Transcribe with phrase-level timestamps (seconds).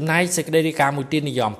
[0.00, 1.52] ចំណែកសេចក្តីរាយការណ៍មួយទៀតនិយម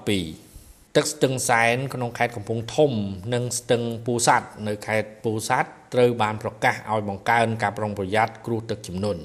[0.44, 2.92] 2ទឹកស្ទឹងសែនក្នុងខេត្តកំពង់ធំ
[3.34, 9.22] និងស្ទឹងពូសាត់នៅខេត្តពូសាត់ត្រូវបានប្រកាសឲ្យបង្កើនការប្រុងប្រយ័ត្នគ្រោះទឹកជំនន់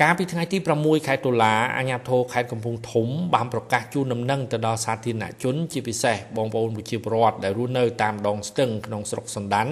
[0.00, 9.68] កាលពីថ្ងៃទី6ខែតុលាអាជ្ញាធរខេត្តកំពង់ធំបានប្រកាសជូនដំណឹងទៅដល់សាធារណជនជាពិសេសបងប្អូនប្រជាពលរដ្ឋដែលរស់នៅតាមដងស្ទឹងក្នុងស្រុកសណ្ដាន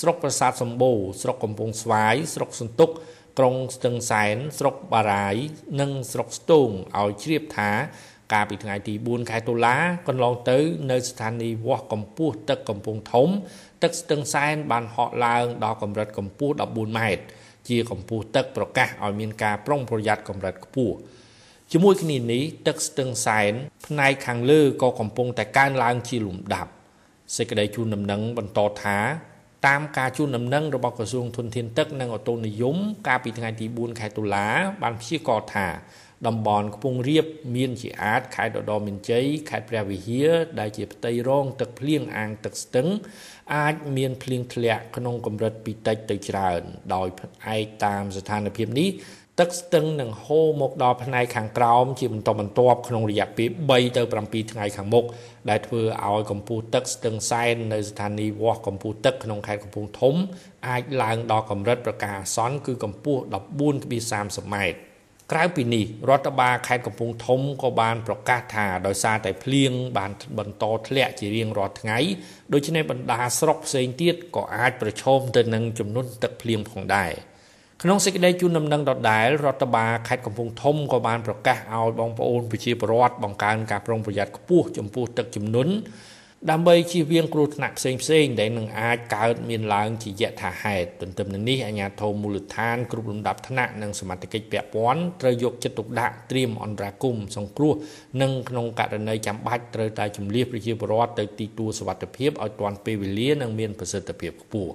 [0.00, 2.90] ស្រុកប្រាសាទសម្បូរស្រុកកំពង់ស្វាយស្រុកសន្ទុក
[3.38, 5.36] ក្រុងស្ទឹងសែនស្រុកបារាយ
[5.80, 7.70] និងស្រុកស្ទងឲ្យជ្រាបថា
[8.32, 9.76] កាលពីថ្ងៃទី4ខែតុលា
[10.08, 10.58] កន្លងទៅ
[10.90, 13.28] នៅស្ថានីយ៍វាស់កម្ពស់ទឹកកំពង់ធំ
[13.82, 17.22] ទឹកស្ទឹងសែនបានហក់ឡើងដល់កម្រិតកម្ពស់14ម៉ែត្រ
[17.68, 20.94] ជាកម្ពស់ទឹកប្រកាសឲ្យមានការប្រុងប្រយ័ត្នកម្រិតខ្ពស់
[21.72, 23.52] ជាមួយគ្នានេះទឹកស្ទឹងសែន
[23.86, 26.70] ផ្នែកខាងលើក៏កំពុងតែកើនឡើងជាលំដាប់
[27.36, 28.98] សេចក្តីជូនដំណឹងបន្តថា
[29.66, 32.76] តាមការជូនដំណឹងរបស់ក្រសួងធនធានទឹកនិងអូតូនិយម
[33.06, 34.46] កាលពីថ្ងៃទី4ខែតុលា
[34.82, 35.68] បានព្យាករណ៍ថា
[36.26, 42.88] តំបន់ខ្ពង់រាបមានជាអាចខេត្តឧត្តរមានជ័យខេត្តព្រះវិហារដែលជាផ្ទៃរងទឹកភ្លៀងអាងទឹកស្ទឹង
[43.56, 46.62] អាចមានភ្លៀងធ្លាក់ក្នុងកម្រិតពីតិចទៅច្រើន
[46.94, 48.88] ដោយផ្អែកតាមស្ថានភាពនេះ
[49.40, 55.04] ទឹកស្ទឹងនឹងហូរមកដល់ផ្នែកខាងក្រោមជាបន្តបន្ទាប់ក្នុងរយៈពេល3ទៅ7ថ្ងៃខាងមុខ
[55.50, 60.14] ដែលធ្វើឲ្យកម្ពស់ទឹកស្ទឹងសែននៅស្ថានីយ៍វាស់កម្ពស់ទឹកក្នុងខេត្តកំពង់ធំ
[60.68, 63.22] អាចឡើងដល់កម្រិតប្រកាសអាសន្នគឺកម្ពស់
[63.86, 64.78] 14.30ម៉ែត្រ
[65.32, 71.98] ក្រៅពីនេះរដ្ឋបាលខេត្តកំពង់ធំក៏បានប្រកាសថាដោយសារតែភ្លៀងបានបន្តធ្លាក់ជារៀងរាល់ថ្ងៃ
[72.52, 77.12] ដូច្នេះបណ្ដាស្រុកផ្សេងទៀតក៏អាចប្រឈមទៅនឹងចំនួនទឹកភ្លៀងផងដែរ
[77.82, 85.72] ក្នុងសេចក្តីជូនដំណឹងដដែលរដ្ឋបាលខេត្តកំពង់ធំក៏បានប្រកាសឲ្យបងប្អូនប្រជាពលរដ្ឋបង្កើនការប្រុងប្រយ័ត្នខ្ពស់ចំពោះទឹកជំនន់
[86.50, 97.74] ដើម្បីជៀសវាងគ្រោះថ្នាក់ផ្សេងផ្សេងដែលនឹងអាចកើតមានឡើងជាយថាហេតុទន្ទឹមនឹងនេះអាជ្ញាធរមូលដ្ឋានគ្រប់លំដាប់ថ្នាក់និងសមាជិកពាក់ព័ន្ធត្រូវយកចិត្តទុកដាក់ត្រៀមអន្តរាគមន៍សង្គ្រោះ
[98.22, 104.74] និងក្នុងករណីចាំបាច់ត្រូវតែជំនះប្រជាពលរដ្ឋទៅទីទួលសុវត្ថិភាពឲ្យទាន់ពេលវេលានិងមានប្រសិទ្ធភាពខ្ពស់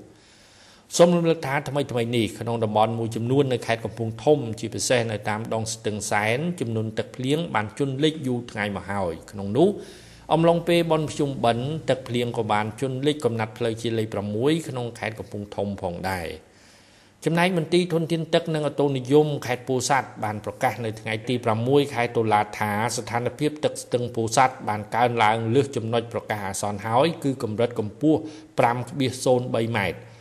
[0.97, 9.69] សូមរំលឹកថាថ្មីថ្មីនេះក្នុងតំបន់មួយចំនួននៅខេត្តកំពង់ធំជាពិសេសនៅតាមដងស្ទឹងសែនចំនួនទឹកភ្លៀងបានជន់លិចយូរថ្ងៃមកហើយក្នុងនោះ
[10.33, 14.07] អំឡុងពេលបនភ្ជុំបិណ្ឌទឹកភ្លៀងក៏បានជន់លិចកំណាត់ផ្លូវជាលេខ
[14.39, 16.27] 6ក្នុងខេត្តកំពង់ធំផងដែរ
[17.25, 21.35] ចំណែកមន្ទីរធនធានទឹកនិងអូតូនិយមខេត្តពោធិ៍សាត់បានប្រកាសនៅថ្ងៃទី
[21.65, 28.19] 6ខែតុលាថាស្ថានភាពទឹកស្ទឹងពោធិ៍សាត់បានកើនឡើងលើសចំណុចប្រកាសអាសន្នហើយគឺកម្រិតកម្ពស់
[28.99, 30.12] 5.03ម៉ែត្រ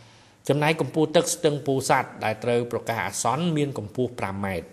[0.49, 4.67] ចំណែកកម្ពស់ទឹកស្ទឹងពោធិ៍សាត់ដែលត្រូវប្រកាសអាសន្នមានកម្ពស់5ម៉ែត្រ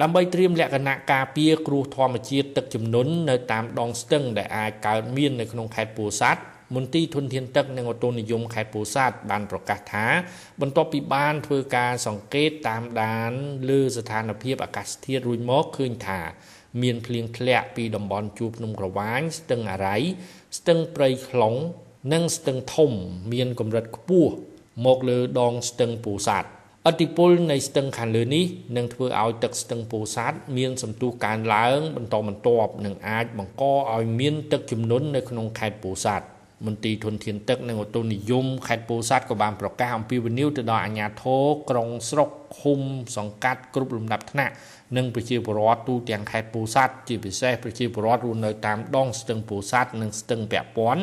[0.00, 6.42] ដើម្បីត្រៀមលក្ខណៈការពារគ្រោះធម្មជាតិទឹកជំនន់នៅតាមដងស្ទឹងដែលអាចកើតមាននៅក្នុងខេត្តពោធិ៍សាត់
[6.74, 10.06] មន្ទីរធនធានទឹកនិងអូតូនិយមខេត្តពោធិ៍សាត់បានប្រកាសថា
[10.60, 13.32] បន្ទាប់ពីបានធ្វើការសង្កេតតាមដាន
[13.70, 16.20] លើស្ថានភាពអាកាសធាតុរួចមកឃើញថា
[16.82, 19.96] មានភ្លៀងធ្លាក់ពីតំបន់ជួរភ្នំក្រវាញស្ទឹងអារ៉ៃ
[20.58, 21.54] ស្ទឹងព្រៃខ្លុង
[22.12, 22.90] និងស្ទឹងធំ
[23.32, 24.32] មានកម្រិតខ្ពស់
[24.86, 26.48] មកលើដងស្ទឹងពោធិ៍សាត់
[26.86, 28.44] អតិពលនៃស្ទឹងខាងលើនេះ
[28.76, 33.62] នឹងធ្វើឲ្យទឹកស្ទឹងពោធិ៍សាត់មានសន្ទុះកើនឡើងបន្តបន្ទាប់និងអាចបង្ក
[33.94, 36.26] ឲ្យមានទឹកជំនន់នៅក្នុងខេត្តពោធិ៍សាត់
[36.66, 42.30] មន្ទីរធនធានទឹកនិងអូតូនិយមខេត្តពោធិ៍សាត់ក៏បានប្រកាសអំពីវិនិយោគទៅដល់អាជ្ញាធរក្រុងស្រុក
[42.60, 42.80] ឃុំ
[43.16, 44.54] សង្កាត់គ្រប់លំដាប់ថ្នាក់
[44.96, 51.02] និងប្រជាពលរដ្ឋទូទាំងខេត្តពោធិ៍សាត់ជាពិសេសប្រជាពលរដ្ឋរស់នៅតាមដងស្ទឹងពោធិ៍សាត់និងស្ទឹងពាក់ព័ន្ធ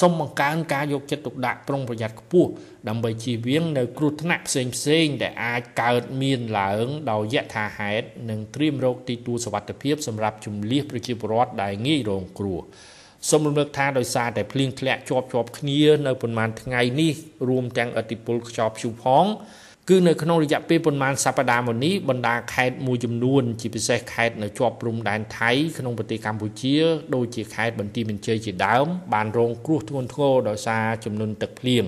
[0.00, 2.50] សូមបង្កើនការយកចិត្តទុកដាក់ប្រុងប្រយ័ត្នខ្ពស់
[2.88, 12.60] ដើម្បីជៀសវាងនៅគ្រោះថ្នាក់ផ្សេងផ្សេងដែលអាចកើតមានឡើងដោយយថាហេតុនិងត្រៀមរកទីទួលសុវត្ថិភាពសម្រាប់ជំនះប្រជាពលរដ្ឋដែលងាយរងគ្រោះ
[13.26, 17.12] សូមរំលឹកថាដោយសារតែភ្លៀងធ្លាក់ជាប់ជាប់គ្នានៅប្រមាណថ្ងៃនេះ
[17.48, 19.24] រួមទាំងឥទ្ធិពលខ្យល់ព្យុះផង
[19.88, 26.76] គឺនៅក្នុងរយៈពេលប្រមាណសប្តាហ៍មុននេះបណ្ដាខេត្តមួយចំនួន ជាពិសេសខេត្តនៅជាប់ព្រំដែនថៃក្នុងប្រទេសកម្ពុជា
[27.14, 31.84] ដូចជាខេត្តបន្ទាយមានជ័យជាដើមបានរងគ្រោះធ្ងន់ធ្ងរដោយសារចំនួនទឹកភ្លៀង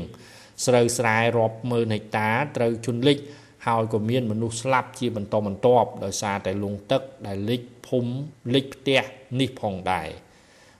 [0.66, 3.18] ស្រូវស្រែរាប់ម៉ឺនហិកតាត្រូវជន់លិច
[3.66, 8.12] ហើយក៏មានមនុស្សស្លាប់ជាបន្តបន្ទាប់ដោយសារតែលង់ទឹកដែលលិចភូមិ
[8.54, 9.03] លិចផ្ទះ
[9.41, 10.10] នេះផងដែរ